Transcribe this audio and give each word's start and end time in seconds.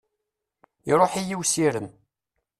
Iruḥ-iyi 0.91 1.35
usirem. 1.41 1.87